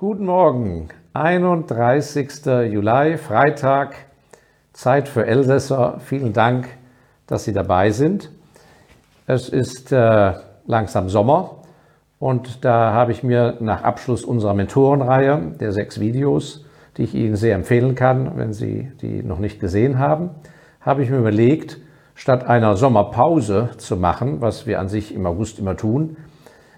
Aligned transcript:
Guten 0.00 0.26
Morgen, 0.26 0.90
31. 1.14 2.46
Juli, 2.70 3.16
Freitag, 3.16 3.96
Zeit 4.72 5.08
für 5.08 5.26
Elsässer. 5.26 5.98
Vielen 6.04 6.32
Dank, 6.32 6.68
dass 7.26 7.42
Sie 7.42 7.52
dabei 7.52 7.90
sind. 7.90 8.30
Es 9.26 9.48
ist 9.48 9.90
äh, 9.90 10.34
langsam 10.68 11.08
Sommer 11.08 11.62
und 12.20 12.64
da 12.64 12.92
habe 12.92 13.10
ich 13.10 13.24
mir 13.24 13.56
nach 13.58 13.82
Abschluss 13.82 14.22
unserer 14.22 14.54
Mentorenreihe 14.54 15.56
der 15.58 15.72
sechs 15.72 15.98
Videos, 15.98 16.64
die 16.96 17.02
ich 17.02 17.16
Ihnen 17.16 17.34
sehr 17.34 17.56
empfehlen 17.56 17.96
kann, 17.96 18.36
wenn 18.36 18.52
Sie 18.52 18.92
die 19.00 19.24
noch 19.24 19.40
nicht 19.40 19.58
gesehen 19.58 19.98
haben, 19.98 20.30
habe 20.80 21.02
ich 21.02 21.10
mir 21.10 21.18
überlegt, 21.18 21.78
statt 22.14 22.46
einer 22.46 22.76
Sommerpause 22.76 23.70
zu 23.78 23.96
machen, 23.96 24.40
was 24.40 24.64
wir 24.64 24.78
an 24.78 24.88
sich 24.88 25.12
im 25.12 25.26
August 25.26 25.58
immer 25.58 25.76
tun, 25.76 26.18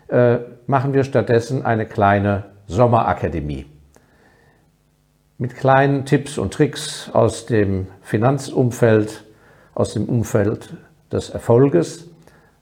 äh, 0.08 0.38
machen 0.66 0.94
wir 0.94 1.04
stattdessen 1.04 1.66
eine 1.66 1.84
kleine 1.84 2.44
Sommerakademie. 2.70 3.66
Mit 5.38 5.56
kleinen 5.56 6.04
Tipps 6.04 6.38
und 6.38 6.54
Tricks 6.54 7.10
aus 7.12 7.46
dem 7.46 7.88
Finanzumfeld, 8.02 9.24
aus 9.74 9.94
dem 9.94 10.04
Umfeld 10.04 10.74
des 11.10 11.30
Erfolges, 11.30 12.08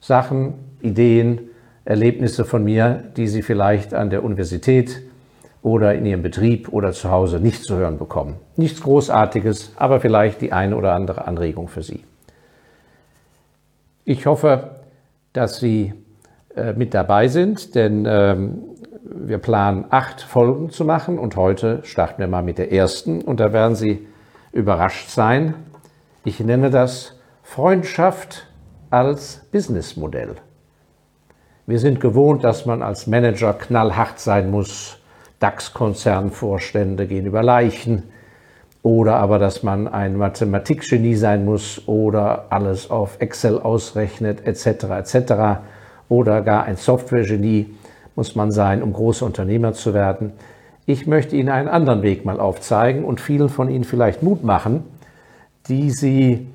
Sachen, 0.01 0.55
Ideen, 0.81 1.51
Erlebnisse 1.85 2.45
von 2.45 2.65
mir, 2.65 3.05
die 3.17 3.29
Sie 3.29 3.43
vielleicht 3.43 3.93
an 3.93 4.09
der 4.09 4.25
Universität 4.25 5.03
oder 5.63 5.95
in 5.95 6.07
Ihrem 6.07 6.23
Betrieb 6.23 6.73
oder 6.73 6.93
zu 6.93 7.11
Hause 7.11 7.39
nicht 7.39 7.65
zu 7.65 7.77
hören 7.77 7.99
bekommen. 7.99 8.37
Nichts 8.57 8.81
Großartiges, 8.81 9.73
aber 9.77 10.01
vielleicht 10.01 10.41
die 10.41 10.53
eine 10.53 10.77
oder 10.77 10.95
andere 10.95 11.27
Anregung 11.27 11.69
für 11.69 11.83
Sie. 11.83 12.05
Ich 14.07 14.25
hoffe, 14.25 14.77
dass 15.35 15.59
Sie 15.59 15.93
äh, 16.57 16.73
mit 16.73 16.95
dabei 16.95 17.29
sind, 17.29 17.75
denn 17.75 18.07
ähm, 18.09 18.63
wir 19.21 19.39
planen 19.39 19.85
acht 19.91 20.21
Folgen 20.21 20.71
zu 20.71 20.85
machen 20.85 21.19
und 21.19 21.37
heute 21.37 21.81
starten 21.85 22.21
wir 22.21 22.29
mal 22.29 22.43
mit 22.43 22.59
der 22.59 22.73
ersten 22.73 23.21
und 23.23 23.41
da 23.41 23.53
werden 23.53 23.75
Sie 23.75 24.07
überrascht 24.53 25.09
sein. 25.09 25.55
Ich 26.25 26.41
nenne 26.41 26.71
das 26.71 27.19
Freundschaft 27.43 28.47
als 28.91 29.47
Businessmodell. 29.51 30.37
Wir 31.67 31.79
sind 31.79 32.01
gewohnt, 32.01 32.45
dass 32.45 32.65
man 32.65 32.83
als 32.83 33.07
Manager 33.07 33.53
knallhart 33.53 34.21
sein 34.21 34.51
muss. 34.51 34.99
DAX-Konzernvorstände 35.41 37.07
gehen 37.07 37.27
über 37.27 37.43
Leichen. 37.43 38.05
Oder 38.83 39.17
aber, 39.17 39.39
dass 39.39 39.63
man 39.63 39.89
ein 39.89 40.17
Mathematikgenie 40.17 41.15
sein 41.15 41.45
muss 41.45 41.87
oder 41.87 42.47
alles 42.51 42.91
auf 42.91 43.21
Excel 43.21 43.59
ausrechnet, 43.59 44.47
etc. 44.47 44.85
etc. 44.85 45.33
Oder 46.09 46.43
gar 46.43 46.65
ein 46.65 46.77
Softwaregenie 46.77 47.75
muss 48.19 48.35
man 48.35 48.51
sein, 48.51 48.83
um 48.83 48.93
großer 48.93 49.25
Unternehmer 49.25 49.75
zu 49.75 49.95
werden. 49.95 50.33
Ich 50.87 51.07
möchte 51.07 51.37
Ihnen 51.37 51.51
einen 51.51 51.69
anderen 51.69 52.03
Weg 52.03 52.25
mal 52.25 52.41
aufzeigen 52.41 53.05
und 53.05 53.21
vielen 53.21 53.49
von 53.49 53.71
Ihnen 53.71 53.85
vielleicht 53.85 54.25
Mut 54.25 54.43
machen, 54.43 54.83
die 55.69 55.93
Sie 55.93 56.49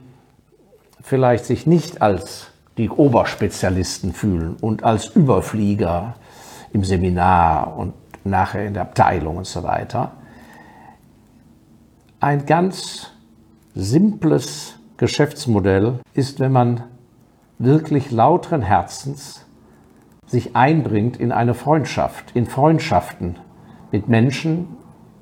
vielleicht 1.02 1.46
sich 1.46 1.66
nicht 1.66 2.02
als 2.02 2.48
die 2.78 2.90
Oberspezialisten 2.90 4.12
fühlen 4.12 4.58
und 4.60 4.84
als 4.84 5.08
Überflieger 5.16 6.16
im 6.74 6.84
Seminar 6.84 7.78
und 7.78 7.94
nachher 8.26 8.68
in 8.68 8.74
der 8.74 8.82
Abteilung 8.82 9.38
und 9.38 9.48
so 9.48 9.64
weiter. 9.64 10.12
Ein 12.20 12.46
ganz 12.46 13.10
simples 13.74 14.76
Geschäftsmodell 14.98 16.00
ist, 16.14 16.42
wenn 16.42 16.52
man 16.52 16.84
wirklich 17.58 18.12
lauteren 18.12 18.64
Herzens 18.64 19.43
sich 20.26 20.56
einbringt 20.56 21.18
in 21.18 21.32
eine 21.32 21.54
Freundschaft, 21.54 22.32
in 22.34 22.46
Freundschaften 22.46 23.38
mit 23.92 24.08
Menschen, 24.08 24.68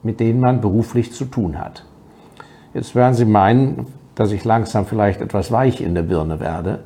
mit 0.03 0.19
denen 0.19 0.39
man 0.39 0.61
beruflich 0.61 1.11
zu 1.11 1.25
tun 1.25 1.59
hat. 1.59 1.85
Jetzt 2.73 2.95
werden 2.95 3.13
Sie 3.13 3.25
meinen, 3.25 3.87
dass 4.15 4.31
ich 4.31 4.45
langsam 4.45 4.85
vielleicht 4.85 5.21
etwas 5.21 5.51
weich 5.51 5.81
in 5.81 5.95
der 5.95 6.03
Birne 6.03 6.39
werde 6.39 6.83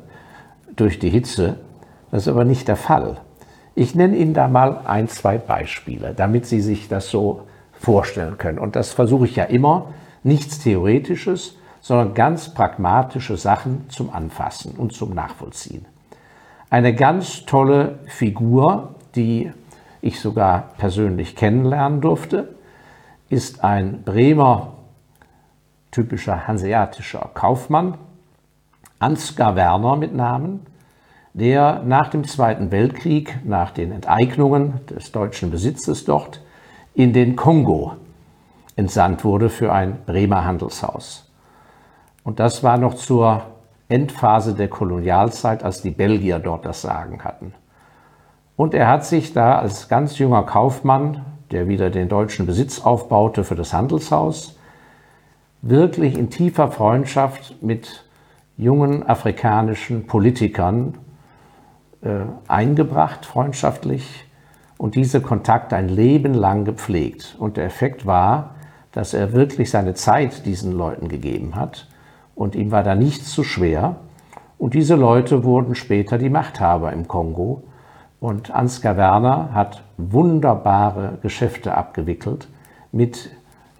durch 0.74 0.98
die 0.98 1.10
Hitze. 1.10 1.56
Das 2.10 2.22
ist 2.22 2.28
aber 2.28 2.44
nicht 2.44 2.68
der 2.68 2.76
Fall. 2.76 3.18
Ich 3.74 3.94
nenne 3.94 4.16
Ihnen 4.16 4.34
da 4.34 4.48
mal 4.48 4.80
ein, 4.86 5.08
zwei 5.08 5.38
Beispiele, 5.38 6.14
damit 6.14 6.46
Sie 6.46 6.60
sich 6.60 6.88
das 6.88 7.10
so 7.10 7.42
vorstellen 7.72 8.38
können. 8.38 8.58
Und 8.58 8.74
das 8.74 8.92
versuche 8.92 9.26
ich 9.26 9.36
ja 9.36 9.44
immer, 9.44 9.88
nichts 10.22 10.58
Theoretisches, 10.58 11.56
sondern 11.80 12.14
ganz 12.14 12.52
pragmatische 12.52 13.36
Sachen 13.36 13.88
zum 13.90 14.10
Anfassen 14.10 14.72
und 14.76 14.92
zum 14.92 15.14
Nachvollziehen. 15.14 15.84
Eine 16.68 16.94
ganz 16.94 17.46
tolle 17.46 18.00
Figur, 18.06 18.96
die 19.14 19.52
ich 20.00 20.20
sogar 20.20 20.70
persönlich 20.78 21.36
kennenlernen 21.36 22.00
durfte, 22.00 22.56
ist 23.28 23.62
ein 23.62 24.02
Bremer 24.02 24.72
typischer 25.92 26.48
hanseatischer 26.48 27.30
Kaufmann, 27.34 27.96
Ansgar 28.98 29.54
Werner 29.54 29.96
mit 29.96 30.14
Namen, 30.14 30.66
der 31.34 31.82
nach 31.84 32.08
dem 32.08 32.24
Zweiten 32.24 32.72
Weltkrieg, 32.72 33.38
nach 33.44 33.70
den 33.70 33.92
Enteignungen 33.92 34.80
des 34.90 35.12
deutschen 35.12 35.50
Besitzes 35.50 36.04
dort, 36.04 36.42
in 36.94 37.12
den 37.12 37.36
Kongo 37.36 37.92
entsandt 38.74 39.24
wurde 39.24 39.50
für 39.50 39.72
ein 39.72 39.98
Bremer 40.04 40.44
Handelshaus. 40.44 41.30
Und 42.24 42.40
das 42.40 42.64
war 42.64 42.76
noch 42.76 42.94
zur 42.94 43.55
Endphase 43.88 44.54
der 44.54 44.68
Kolonialzeit, 44.68 45.62
als 45.62 45.82
die 45.82 45.90
Belgier 45.90 46.38
dort 46.38 46.64
das 46.64 46.82
Sagen 46.82 47.22
hatten. 47.24 47.54
Und 48.56 48.74
er 48.74 48.88
hat 48.88 49.04
sich 49.04 49.32
da 49.32 49.58
als 49.58 49.88
ganz 49.88 50.18
junger 50.18 50.42
Kaufmann, 50.42 51.24
der 51.50 51.68
wieder 51.68 51.90
den 51.90 52.08
deutschen 52.08 52.46
Besitz 52.46 52.80
aufbaute 52.80 53.44
für 53.44 53.54
das 53.54 53.72
Handelshaus, 53.72 54.58
wirklich 55.62 56.18
in 56.18 56.30
tiefer 56.30 56.70
Freundschaft 56.70 57.62
mit 57.62 58.04
jungen 58.56 59.06
afrikanischen 59.06 60.06
Politikern 60.06 60.98
äh, 62.02 62.20
eingebracht, 62.48 63.26
freundschaftlich, 63.26 64.24
und 64.78 64.94
diese 64.94 65.22
Kontakte 65.22 65.76
ein 65.76 65.88
Leben 65.88 66.34
lang 66.34 66.64
gepflegt. 66.64 67.36
Und 67.38 67.56
der 67.56 67.64
Effekt 67.64 68.04
war, 68.04 68.56
dass 68.92 69.14
er 69.14 69.32
wirklich 69.32 69.70
seine 69.70 69.94
Zeit 69.94 70.44
diesen 70.44 70.72
Leuten 70.72 71.08
gegeben 71.08 71.54
hat 71.54 71.86
und 72.36 72.54
ihm 72.54 72.70
war 72.70 72.84
da 72.84 72.94
nichts 72.94 73.32
zu 73.32 73.42
schwer. 73.42 73.96
Und 74.58 74.74
diese 74.74 74.94
Leute 74.94 75.42
wurden 75.42 75.74
später 75.74 76.18
die 76.18 76.30
Machthaber 76.30 76.92
im 76.92 77.08
Kongo. 77.08 77.64
Und 78.20 78.54
Ansgar 78.54 78.96
Werner 78.96 79.50
hat 79.52 79.82
wunderbare 79.96 81.18
Geschäfte 81.22 81.74
abgewickelt 81.74 82.48
mit 82.92 83.30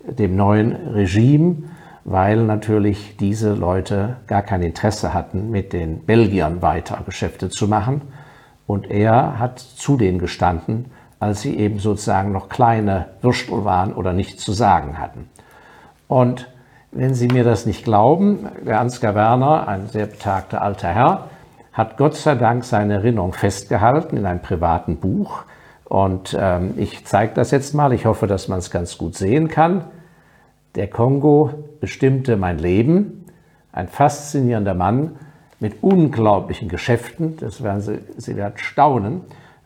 dem 0.07 0.37
neuen 0.37 0.73
Regime, 0.75 1.65
weil 2.05 2.43
natürlich 2.45 3.17
diese 3.19 3.55
Leute 3.55 4.17
gar 4.27 4.43
kein 4.43 4.63
Interesse 4.63 5.13
hatten, 5.13 5.51
mit 5.51 5.73
den 5.73 6.05
Belgiern 6.05 6.63
weiter 6.63 6.99
Geschäfte 7.05 7.51
zu 7.51 7.69
machen. 7.69 8.03
Und 8.67 8.91
er 8.91 9.39
hat 9.39 9.59
zu 9.59 9.97
denen 9.97 10.19
gestanden, 10.19 10.87
als 11.21 11.43
sie 11.43 11.57
eben 11.57 11.79
sozusagen 11.79 12.33
noch 12.33 12.49
kleine 12.49 13.07
Würstel 13.21 13.65
waren 13.65 13.93
oder 13.93 14.13
nichts 14.13 14.43
zu 14.45 14.53
sagen 14.53 14.99
hatten. 14.99 15.29
Und 16.09 16.49
wenn 16.97 17.15
Sie 17.15 17.29
mir 17.29 17.45
das 17.45 17.67
nicht 17.67 17.85
glauben, 17.85 18.49
der 18.65 18.81
Ansgar 18.81 19.15
Werner, 19.15 19.69
ein 19.69 19.89
sehr 19.89 20.07
betagter 20.07 20.63
alter 20.63 20.89
Herr, 20.89 21.29
hat 21.73 21.99
Gott 21.99 22.17
sei 22.17 22.35
Dank 22.37 22.65
seine 22.65 22.95
Erinnerung 22.95 23.35
festgehalten 23.35 24.17
in 24.17 24.25
einem 24.25 24.41
privaten 24.41 24.97
Buch. 24.97 25.43
Und 25.85 26.37
ähm, 26.41 26.73
ich 26.79 27.05
zeige 27.05 27.35
das 27.35 27.51
jetzt 27.51 27.75
mal. 27.75 27.93
Ich 27.93 28.07
hoffe, 28.07 28.27
dass 28.27 28.49
man 28.49 28.61
es 28.61 28.71
ganz 28.71 28.97
gut 28.97 29.15
sehen 29.15 29.49
kann. 29.49 29.85
Der 30.75 30.89
Kongo 30.89 31.51
bestimmte 31.81 32.37
mein 32.39 32.59
Leben. 32.59 33.27
Ein 33.73 33.89
faszinierender 33.89 34.75
Mann 34.75 35.17
mit 35.61 35.83
unglaublichen 35.83 36.71
Geschäften. 36.71 37.37
Das 37.37 37.63
werden 37.63 37.83
Sie, 37.83 37.99
Sie 38.17 38.37
werden 38.37 38.55
staunen. 38.57 39.21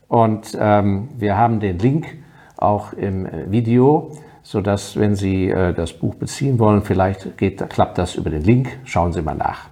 Und 0.09 0.59
ähm, 0.61 1.11
wir 1.17 1.39
haben 1.39 1.61
den 1.61 1.79
Link 1.79 2.09
auch 2.57 2.93
im 2.93 3.25
äh, 3.25 3.51
Video, 3.53 4.17
sodass, 4.51 4.99
wenn 4.99 5.15
Sie 5.15 5.49
äh, 5.49 5.73
das 5.73 5.93
Buch 5.93 6.17
beziehen 6.17 6.59
wollen, 6.59 6.83
vielleicht 6.83 7.39
geht, 7.39 7.71
klappt 7.71 7.99
das 7.99 8.17
über 8.17 8.31
den 8.31 8.43
Link. 8.43 8.81
Schauen 8.83 9.13
Sie 9.13 9.23
mal 9.23 9.37
nach. 9.37 9.69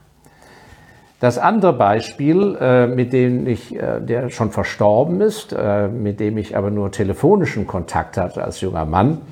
Das 1.18 1.36
andere 1.36 1.72
Beispiel, 1.72 2.56
äh, 2.60 2.86
mit 2.86 3.12
dem 3.12 3.48
ich, 3.48 3.74
äh, 3.74 4.00
der 4.00 4.30
schon 4.30 4.52
verstorben 4.52 5.20
ist, 5.20 5.52
äh, 5.52 5.88
mit 5.88 6.20
dem 6.20 6.38
ich 6.38 6.56
aber 6.56 6.70
nur 6.70 6.92
telefonischen 6.92 7.66
Kontakt 7.66 8.16
hatte 8.16 8.44
als 8.44 8.60
junger 8.60 8.84
Mann, 8.84 9.22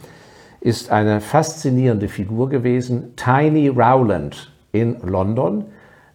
ist 0.61 0.91
eine 0.91 1.21
faszinierende 1.21 2.09
Figur 2.09 2.49
gewesen, 2.49 3.15
Tiny 3.15 3.69
Rowland 3.69 4.53
in 4.73 4.97
London, 5.03 5.67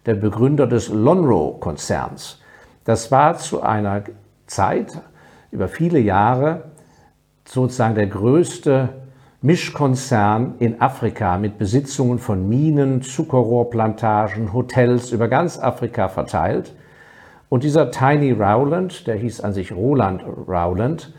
der 0.04 0.16
Begründer 0.16 0.66
des 0.66 0.90
Lonro-Konzerns. 0.90 2.38
Das 2.84 3.10
war 3.10 3.38
zu 3.38 3.62
einer 3.62 4.02
Zeit, 4.46 4.88
über 5.50 5.68
viele 5.68 6.00
Jahre, 6.00 6.64
sozusagen 7.46 7.94
der 7.94 8.08
größte 8.08 8.90
Mischkonzern 9.42 10.54
in 10.60 10.80
Afrika 10.80 11.36
mit 11.36 11.58
Besitzungen 11.58 12.20
von 12.20 12.48
Minen, 12.48 13.02
Zuckerrohrplantagen, 13.02 14.52
Hotels 14.52 15.10
über 15.10 15.26
ganz 15.26 15.58
Afrika 15.58 16.08
verteilt. 16.08 16.74
Und 17.48 17.64
dieser 17.64 17.90
Tiny 17.90 18.30
Rowland, 18.30 19.06
der 19.08 19.16
hieß 19.16 19.40
an 19.40 19.52
sich 19.52 19.72
Roland 19.72 20.22
Rowland, 20.24 21.12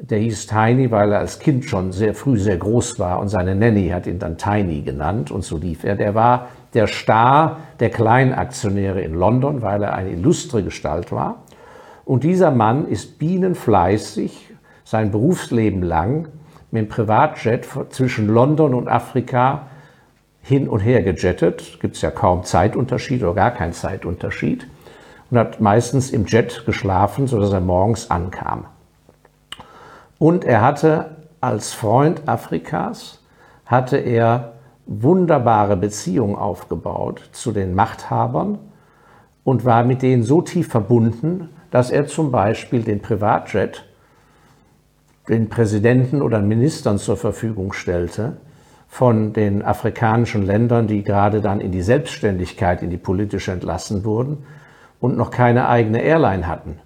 Der 0.00 0.18
hieß 0.18 0.46
Tiny, 0.46 0.92
weil 0.92 1.10
er 1.10 1.18
als 1.18 1.40
Kind 1.40 1.64
schon 1.64 1.90
sehr 1.90 2.14
früh 2.14 2.38
sehr 2.38 2.56
groß 2.56 3.00
war 3.00 3.18
und 3.18 3.28
seine 3.28 3.56
Nanny 3.56 3.88
hat 3.88 4.06
ihn 4.06 4.20
dann 4.20 4.38
Tiny 4.38 4.82
genannt 4.82 5.32
und 5.32 5.42
so 5.42 5.58
lief 5.58 5.82
er. 5.82 5.96
Der 5.96 6.14
war 6.14 6.50
der 6.72 6.86
Star 6.86 7.58
der 7.80 7.90
Kleinaktionäre 7.90 9.00
in 9.00 9.14
London, 9.14 9.60
weil 9.60 9.82
er 9.82 9.94
eine 9.94 10.10
illustre 10.10 10.62
Gestalt 10.62 11.10
war. 11.10 11.42
Und 12.04 12.22
dieser 12.22 12.52
Mann 12.52 12.86
ist 12.86 13.18
bienenfleißig 13.18 14.54
sein 14.84 15.10
Berufsleben 15.10 15.82
lang 15.82 16.28
mit 16.70 16.82
dem 16.82 16.88
Privatjet 16.88 17.66
zwischen 17.90 18.28
London 18.28 18.74
und 18.74 18.88
Afrika 18.88 19.68
hin 20.42 20.68
und 20.68 20.80
her 20.80 21.02
gejettet. 21.02 21.78
Gibt 21.80 21.96
es 21.96 22.02
ja 22.02 22.10
kaum 22.10 22.44
Zeitunterschied 22.44 23.22
oder 23.22 23.34
gar 23.34 23.50
keinen 23.50 23.72
Zeitunterschied. 23.72 24.66
Und 25.30 25.38
hat 25.38 25.60
meistens 25.60 26.10
im 26.10 26.24
Jet 26.26 26.64
geschlafen, 26.64 27.26
sodass 27.26 27.52
er 27.52 27.60
morgens 27.60 28.10
ankam. 28.10 28.64
Und 30.18 30.44
er 30.44 30.62
hatte 30.62 31.16
als 31.40 31.74
Freund 31.74 32.26
Afrikas, 32.26 33.22
hatte 33.66 33.98
er 33.98 34.54
wunderbare 34.86 35.76
Beziehungen 35.76 36.34
aufgebaut 36.34 37.28
zu 37.32 37.52
den 37.52 37.74
Machthabern 37.74 38.58
und 39.44 39.64
war 39.64 39.84
mit 39.84 40.02
denen 40.02 40.22
so 40.22 40.40
tief 40.40 40.68
verbunden, 40.68 41.50
dass 41.70 41.90
er 41.90 42.06
zum 42.06 42.32
Beispiel 42.32 42.82
den 42.82 43.00
Privatjet 43.00 43.84
den 45.28 45.48
Präsidenten 45.48 46.22
oder 46.22 46.40
Ministern 46.40 46.98
zur 46.98 47.16
Verfügung 47.16 47.72
stellte 47.72 48.38
von 48.88 49.32
den 49.32 49.62
afrikanischen 49.62 50.46
Ländern, 50.46 50.86
die 50.86 51.02
gerade 51.02 51.40
dann 51.40 51.60
in 51.60 51.72
die 51.72 51.82
Selbstständigkeit, 51.82 52.82
in 52.82 52.90
die 52.90 52.96
politische 52.96 53.52
entlassen 53.52 54.04
wurden 54.04 54.38
und 55.00 55.16
noch 55.16 55.30
keine 55.30 55.68
eigene 55.68 56.02
Airline 56.02 56.46
hatten. 56.46 56.78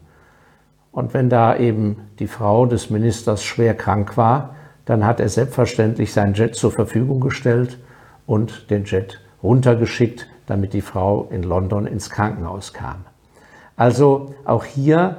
Und 0.90 1.14
wenn 1.14 1.30
da 1.30 1.56
eben 1.56 1.96
die 2.18 2.26
Frau 2.26 2.66
des 2.66 2.90
Ministers 2.90 3.42
schwer 3.42 3.74
krank 3.74 4.16
war, 4.16 4.56
dann 4.84 5.06
hat 5.06 5.20
er 5.20 5.28
selbstverständlich 5.28 6.12
seinen 6.12 6.34
Jet 6.34 6.54
zur 6.54 6.72
Verfügung 6.72 7.20
gestellt 7.20 7.78
und 8.26 8.70
den 8.70 8.84
Jet 8.84 9.20
runtergeschickt, 9.42 10.28
damit 10.46 10.72
die 10.72 10.82
Frau 10.82 11.28
in 11.30 11.44
London 11.44 11.86
ins 11.86 12.10
Krankenhaus 12.10 12.72
kam. 12.72 13.04
Also 13.76 14.34
auch 14.44 14.64
hier, 14.64 15.16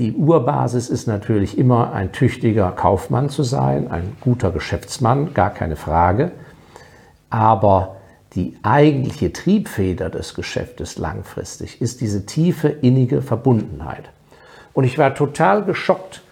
die 0.00 0.14
Urbasis 0.14 0.88
ist 0.88 1.06
natürlich 1.06 1.58
immer 1.58 1.92
ein 1.92 2.10
tüchtiger 2.10 2.72
Kaufmann 2.72 3.28
zu 3.28 3.42
sein, 3.42 3.90
ein 3.90 4.16
guter 4.22 4.50
Geschäftsmann, 4.50 5.34
gar 5.34 5.50
keine 5.50 5.76
Frage. 5.76 6.32
Aber 7.28 7.96
die 8.32 8.56
eigentliche 8.62 9.30
Triebfeder 9.30 10.08
des 10.08 10.34
Geschäftes 10.34 10.96
langfristig 10.96 11.82
ist 11.82 12.00
diese 12.00 12.24
tiefe 12.24 12.68
innige 12.68 13.20
Verbundenheit. 13.20 14.04
Und 14.72 14.84
ich 14.84 14.96
war 14.96 15.14
total 15.14 15.64
geschockt, 15.64 16.22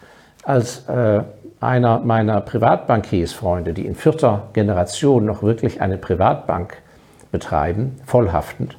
als 0.44 0.88
äh, 0.88 1.22
einer 1.60 1.98
meiner 1.98 2.40
Privatbankiersfreunde, 2.40 3.74
die 3.74 3.84
in 3.84 3.96
vierter 3.96 4.48
Generation 4.54 5.26
noch 5.26 5.42
wirklich 5.42 5.82
eine 5.82 5.98
Privatbank 5.98 6.78
betreiben, 7.32 7.96
vollhaftend, 8.06 8.78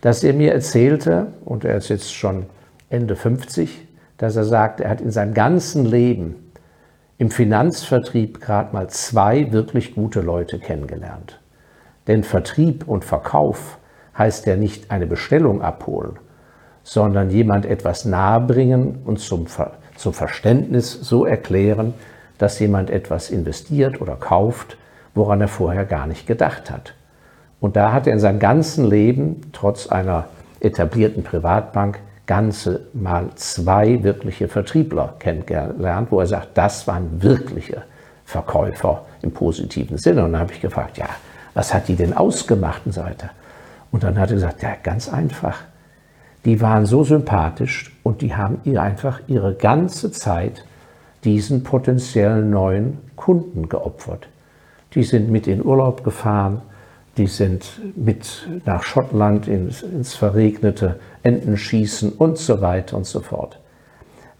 dass 0.00 0.24
er 0.24 0.32
mir 0.32 0.52
erzählte, 0.52 1.28
und 1.44 1.64
er 1.64 1.76
ist 1.76 1.88
jetzt 1.88 2.12
schon 2.12 2.46
Ende 2.90 3.14
50, 3.14 3.87
dass 4.18 4.36
er 4.36 4.44
sagt, 4.44 4.80
er 4.80 4.90
hat 4.90 5.00
in 5.00 5.10
seinem 5.10 5.32
ganzen 5.32 5.86
Leben 5.86 6.52
im 7.16 7.30
Finanzvertrieb 7.30 8.40
gerade 8.40 8.72
mal 8.72 8.88
zwei 8.88 9.50
wirklich 9.52 9.94
gute 9.94 10.20
Leute 10.20 10.58
kennengelernt. 10.58 11.40
Denn 12.06 12.22
Vertrieb 12.22 12.86
und 12.86 13.04
Verkauf 13.04 13.78
heißt 14.16 14.46
ja 14.46 14.56
nicht 14.56 14.90
eine 14.90 15.06
Bestellung 15.06 15.62
abholen, 15.62 16.18
sondern 16.82 17.30
jemand 17.30 17.66
etwas 17.66 18.04
nahebringen 18.04 19.02
und 19.04 19.18
zum 19.20 19.46
Ver 19.46 19.72
zum 19.96 20.14
Verständnis 20.14 20.92
so 20.92 21.26
erklären, 21.26 21.92
dass 22.38 22.60
jemand 22.60 22.88
etwas 22.88 23.30
investiert 23.30 24.00
oder 24.00 24.14
kauft, 24.14 24.76
woran 25.12 25.40
er 25.40 25.48
vorher 25.48 25.84
gar 25.84 26.06
nicht 26.06 26.24
gedacht 26.24 26.70
hat. 26.70 26.94
Und 27.58 27.74
da 27.74 27.92
hat 27.92 28.06
er 28.06 28.12
in 28.12 28.20
seinem 28.20 28.38
ganzen 28.38 28.88
Leben, 28.88 29.40
trotz 29.52 29.88
einer 29.88 30.28
etablierten 30.60 31.24
Privatbank, 31.24 31.98
ganze 32.28 32.86
mal 32.92 33.30
zwei 33.34 34.04
wirkliche 34.04 34.46
Vertriebler 34.46 35.16
kennengelernt, 35.18 36.12
wo 36.12 36.20
er 36.20 36.26
sagt, 36.26 36.56
das 36.56 36.86
waren 36.86 37.20
wirkliche 37.20 37.82
Verkäufer 38.24 39.04
im 39.22 39.32
positiven 39.32 39.98
Sinne. 39.98 40.24
Und 40.24 40.32
dann 40.32 40.42
habe 40.42 40.52
ich 40.52 40.60
gefragt, 40.60 40.98
ja, 40.98 41.08
was 41.54 41.74
hat 41.74 41.88
die 41.88 41.96
denn 41.96 42.16
ausgemacht 42.16 42.82
und 42.86 42.92
so 42.92 43.02
weiter. 43.02 43.30
Und 43.90 44.04
dann 44.04 44.16
hat 44.16 44.30
er 44.30 44.34
gesagt, 44.36 44.62
ja, 44.62 44.76
ganz 44.80 45.12
einfach 45.12 45.56
die 46.44 46.60
waren 46.60 46.86
so 46.86 47.04
sympathisch 47.04 47.94
und 48.02 48.22
die 48.22 48.34
haben 48.34 48.60
ihr 48.64 48.80
einfach 48.80 49.20
ihre 49.26 49.54
ganze 49.54 50.10
Zeit 50.12 50.64
diesen 51.24 51.62
potenziellen 51.62 52.50
neuen 52.50 52.98
Kunden 53.16 53.68
geopfert. 53.68 54.28
Die 54.94 55.02
sind 55.02 55.30
mit 55.30 55.46
in 55.46 55.64
Urlaub 55.64 56.04
gefahren, 56.04 56.62
die 57.18 57.26
sind 57.26 57.80
mit 57.96 58.48
nach 58.64 58.84
Schottland 58.84 59.48
ins, 59.48 59.82
ins 59.82 60.14
verregnete 60.14 61.00
Entenschießen 61.24 62.12
und 62.12 62.38
so 62.38 62.60
weiter 62.60 62.96
und 62.96 63.06
so 63.06 63.20
fort. 63.20 63.58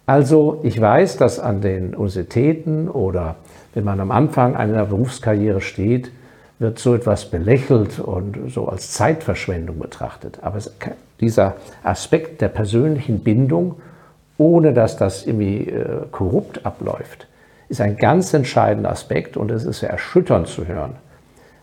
Also 0.07 0.61
ich 0.63 0.81
weiß, 0.81 1.17
dass 1.19 1.39
an 1.41 1.61
den 1.61 1.95
Universitäten 1.95 2.89
oder 2.89 3.37
wenn 3.75 3.85
man 3.85 4.01
am 4.01 4.11
Anfang 4.11 4.57
einer 4.57 4.87
Berufskarriere 4.87 5.61
steht, 5.61 6.13
wird 6.61 6.79
so 6.79 6.95
etwas 6.95 7.27
belächelt 7.27 7.99
und 7.99 8.51
so 8.53 8.69
als 8.69 8.93
Zeitverschwendung 8.93 9.81
betrachtet. 9.81 10.39
Aber 10.43 10.59
dieser 11.21 11.57
Aspekt 11.83 12.41
der 12.41 12.49
persönlichen 12.49 13.21
Bindung, 13.21 13.77
ohne 14.39 14.73
dass 14.73 14.97
das 14.97 15.27
irgendwie 15.27 15.69
äh, 15.69 16.07
korrupt 16.11 16.65
abläuft, 16.65 17.27
ist 17.69 17.81
ein 17.81 17.97
ganz 17.97 18.33
entscheidender 18.33 18.91
Aspekt 18.91 19.37
und 19.37 19.51
es 19.51 19.65
ist 19.65 19.81
sehr 19.81 19.91
erschütternd 19.91 20.47
zu 20.47 20.67
hören 20.67 20.95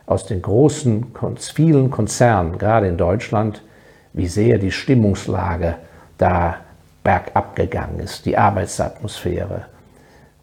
aus 0.05 0.25
den 0.25 0.41
großen, 0.41 1.07
vielen 1.37 1.91
Konzernen, 1.91 2.57
gerade 2.57 2.87
in 2.87 2.97
Deutschland, 2.97 3.63
wie 4.13 4.27
sehr 4.27 4.57
die 4.57 4.71
Stimmungslage 4.71 5.75
da 6.17 6.57
bergab 7.03 7.55
gegangen 7.55 7.99
ist, 7.99 8.25
die 8.25 8.37
Arbeitsatmosphäre 8.37 9.65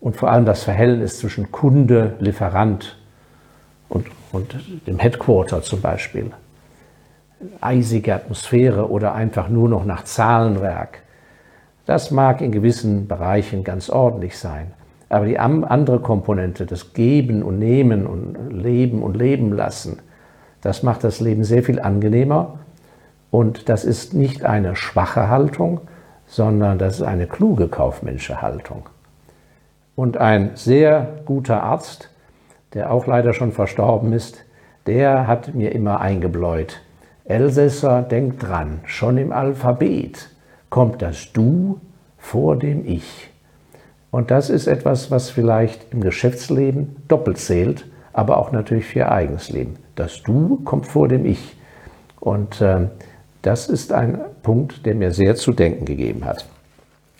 und 0.02 0.16
vor 0.16 0.30
allem 0.30 0.44
das 0.44 0.64
Verhältnis 0.64 1.18
zwischen 1.18 1.52
Kunde, 1.52 2.16
Lieferant 2.18 2.98
und, 3.88 4.06
und 4.32 4.56
dem 4.86 4.98
Headquarter 4.98 5.62
zum 5.62 5.80
Beispiel. 5.80 6.32
Eisige 7.60 8.14
Atmosphäre 8.14 8.90
oder 8.90 9.14
einfach 9.14 9.48
nur 9.48 9.68
noch 9.68 9.84
nach 9.84 10.04
Zahlenwerk. 10.04 11.02
Das 11.86 12.10
mag 12.10 12.40
in 12.40 12.52
gewissen 12.52 13.06
Bereichen 13.06 13.64
ganz 13.64 13.90
ordentlich 13.90 14.38
sein. 14.38 14.72
Aber 15.12 15.26
die 15.26 15.38
andere 15.38 16.00
Komponente, 16.00 16.66
das 16.66 16.94
Geben 16.94 17.42
und 17.42 17.58
Nehmen 17.58 18.06
und 18.06 18.50
Leben 18.50 19.02
und 19.02 19.16
Leben 19.16 19.52
lassen, 19.52 19.98
das 20.60 20.82
macht 20.82 21.04
das 21.04 21.20
Leben 21.20 21.44
sehr 21.44 21.62
viel 21.62 21.80
angenehmer. 21.80 22.58
Und 23.30 23.68
das 23.68 23.84
ist 23.84 24.14
nicht 24.14 24.44
eine 24.44 24.76
schwache 24.76 25.28
Haltung, 25.28 25.80
sondern 26.26 26.78
das 26.78 26.96
ist 26.96 27.02
eine 27.02 27.26
kluge 27.26 27.68
kaufmännische 27.68 28.42
Haltung. 28.42 28.88
Und 29.96 30.16
ein 30.16 30.52
sehr 30.54 31.20
guter 31.24 31.62
Arzt 31.62 32.12
der 32.74 32.90
auch 32.90 33.06
leider 33.06 33.34
schon 33.34 33.52
verstorben 33.52 34.12
ist, 34.12 34.44
der 34.86 35.26
hat 35.26 35.54
mir 35.54 35.72
immer 35.72 36.00
eingebläut, 36.00 36.80
Elsässer, 37.24 38.02
denk 38.02 38.40
dran, 38.40 38.80
schon 38.84 39.16
im 39.16 39.32
Alphabet 39.32 40.30
kommt 40.70 41.02
das 41.02 41.32
Du 41.32 41.80
vor 42.18 42.56
dem 42.56 42.84
Ich. 42.84 43.31
Und 44.12 44.30
das 44.30 44.50
ist 44.50 44.66
etwas, 44.66 45.10
was 45.10 45.30
vielleicht 45.30 45.90
im 45.92 46.02
Geschäftsleben 46.02 46.96
doppelt 47.08 47.38
zählt, 47.38 47.86
aber 48.12 48.36
auch 48.36 48.52
natürlich 48.52 48.84
für 48.84 49.00
Ihr 49.00 49.10
eigenes 49.10 49.48
Leben. 49.48 49.78
Das 49.94 50.22
Du 50.22 50.62
kommt 50.64 50.86
vor 50.86 51.08
dem 51.08 51.24
Ich. 51.24 51.56
Und 52.20 52.60
äh, 52.60 52.88
das 53.40 53.70
ist 53.70 53.90
ein 53.90 54.20
Punkt, 54.42 54.84
der 54.84 54.94
mir 54.94 55.12
sehr 55.12 55.34
zu 55.34 55.52
denken 55.52 55.86
gegeben 55.86 56.26
hat. 56.26 56.46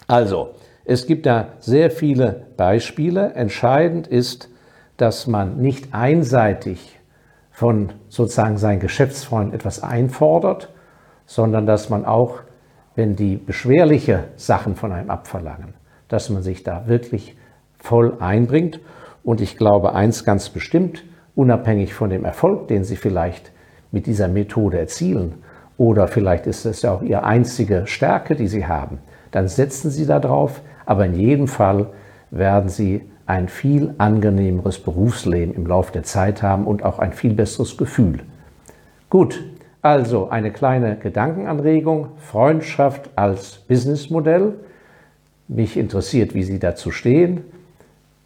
Also, 0.06 0.50
es 0.84 1.06
gibt 1.06 1.25
da 1.25 1.54
sehr 1.61 1.90
viele 1.90 2.46
Beispiele. 2.58 3.32
Entscheidend 3.37 4.06
ist, 4.06 4.50
dass 4.99 5.26
man 5.26 5.56
nicht 5.56 5.94
einseitig 5.94 7.00
von 7.52 7.94
sozusagen 8.11 8.58
seinen 8.58 8.80
Geschäftsfreunden 8.80 9.54
etwas 9.54 9.82
einfordert, 9.82 10.68
sondern 11.25 11.64
dass 11.64 11.88
man 11.88 12.04
auch, 12.04 12.40
wenn 12.96 13.16
die 13.16 13.37
beschwerliche 13.37 14.25
Sachen 14.37 14.76
von 14.76 14.92
einem 14.92 15.08
abverlangen, 15.08 15.72
dass 16.12 16.31
man 16.31 16.42
sich 16.42 16.62
da 16.62 16.87
wirklich 16.87 17.37
voll 17.78 18.14
einbringt. 18.21 18.81
Und 19.25 19.40
ich 19.40 19.57
glaube 19.57 19.95
eins 19.95 20.25
ganz 20.25 20.49
bestimmt, 20.50 21.04
unabhängig 21.35 21.95
von 21.95 22.11
dem 22.11 22.25
Erfolg, 22.25 22.69
den 22.69 22.85
Sie 22.85 22.97
vielleicht 22.97 23.50
mit 23.90 24.07
dieser 24.07 24.28
Methode 24.28 24.78
erzielen, 24.78 25.35
oder 25.78 26.07
vielleicht 26.07 26.47
ist 26.47 26.64
es 26.64 26.83
ja 26.83 26.92
auch 26.92 27.02
Ihre 27.02 27.25
einzige 27.25 27.87
Stärke, 27.87 28.37
die 28.37 28.47
Sie 28.47 28.66
haben, 28.66 28.99
dann 29.31 29.49
setzen 29.49 29.90
Sie 29.90 30.07
da 30.07 30.21
drauf, 30.21 30.61
aber 30.85 31.07
in 31.07 31.14
jedem 31.14 31.49
Fall 31.49 31.87
werden 32.31 32.69
Sie 32.69 33.02
ein 33.26 33.49
viel 33.49 33.95
angenehmeres 33.99 34.78
Berufsleben 34.78 35.54
im 35.54 35.66
Laufe 35.66 35.92
der 35.92 36.02
Zeit 36.02 36.42
haben 36.42 36.66
und 36.66 36.85
auch 36.85 36.99
ein 36.99 37.12
viel 37.12 37.35
besseres 37.35 37.76
Gefühl. 37.76 38.21
Gut, 39.09 39.42
also 39.81 40.28
eine 40.28 40.52
kleine 40.52 40.97
Gedankenanregung, 40.97 42.09
Freundschaft 42.19 43.11
als 43.16 43.57
Businessmodell. 43.66 44.54
Mich 45.49 45.76
interessiert, 45.76 46.34
wie 46.34 46.44
Sie 46.44 46.58
dazu 46.58 46.90
stehen. 46.90 47.42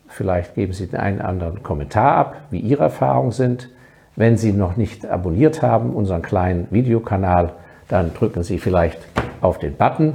Vielleicht 0.08 0.54
geben 0.54 0.72
Sie 0.72 0.86
den 0.86 0.98
einen 0.98 1.20
anderen 1.20 1.62
Kommentar 1.62 2.16
ab, 2.16 2.36
wie 2.50 2.60
Ihre 2.60 2.84
Erfahrungen 2.84 3.32
sind. 3.32 3.70
Wenn 4.14 4.36
Sie 4.36 4.52
noch 4.52 4.76
nicht 4.76 5.06
abonniert 5.06 5.62
haben, 5.62 5.94
unseren 5.94 6.22
kleinen 6.22 6.68
Videokanal, 6.70 7.52
dann 7.88 8.14
drücken 8.14 8.42
Sie 8.42 8.58
vielleicht 8.58 8.98
auf 9.40 9.58
den 9.58 9.74
Button. 9.74 10.14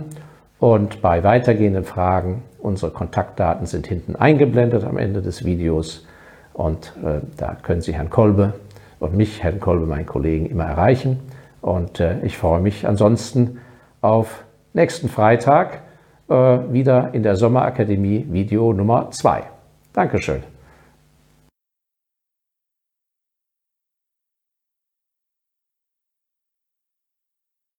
Und 0.60 1.02
bei 1.02 1.24
weitergehenden 1.24 1.84
Fragen, 1.84 2.44
unsere 2.60 2.92
Kontaktdaten 2.92 3.66
sind 3.66 3.88
hinten 3.88 4.16
eingeblendet 4.16 4.84
am 4.84 4.98
Ende 4.98 5.22
des 5.22 5.46
Videos. 5.46 6.06
Und 6.54 6.94
äh, 7.04 7.20
da 7.38 7.58
können 7.62 7.82
Sie 7.82 7.94
Herrn 7.94 8.10
Kolbe 8.10 8.54
und 9.00 9.16
mich, 9.16 9.44
Herrn 9.44 9.60
Kolbe, 9.60 9.86
meinen 9.86 10.06
Kollegen, 10.06 10.46
immer 10.46 10.66
erreichen. 10.66 11.20
Und 11.62 12.00
äh, 12.00 12.20
ich 12.24 12.38
freue 12.38 12.62
mich 12.62 12.88
ansonsten 12.88 13.60
auf 14.02 14.44
nächsten 14.74 15.10
Freitag 15.10 15.82
wieder 16.32 17.14
in 17.14 17.24
der 17.24 17.36
Sommerakademie 17.36 18.26
Video 18.30 18.74
Nummer 18.74 19.12
2. 19.12 19.44
Dankeschön. 19.94 20.51